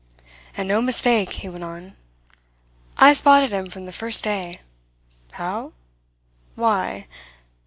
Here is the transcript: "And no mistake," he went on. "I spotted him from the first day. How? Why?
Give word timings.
"And 0.57 0.67
no 0.67 0.81
mistake," 0.81 1.31
he 1.33 1.49
went 1.49 1.63
on. 1.63 1.95
"I 2.97 3.13
spotted 3.13 3.51
him 3.51 3.69
from 3.69 3.85
the 3.85 3.91
first 3.91 4.23
day. 4.23 4.61
How? 5.33 5.73
Why? 6.55 7.05